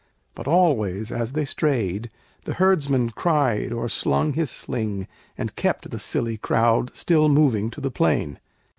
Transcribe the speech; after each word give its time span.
But 0.33 0.47
always 0.47 1.11
as 1.11 1.33
they 1.33 1.45
strayed 1.45 2.09
The 2.45 2.55
herdsman 2.55 3.11
cried, 3.11 3.71
or 3.71 3.87
slung 3.87 4.33
his 4.33 4.49
sling, 4.49 5.07
and 5.37 5.55
kept 5.55 5.91
The 5.91 5.99
silly 5.99 6.37
crowd 6.37 6.89
still 6.95 7.29
moving 7.29 7.69
to 7.69 7.79
the 7.81 7.91
plain. 7.91 8.39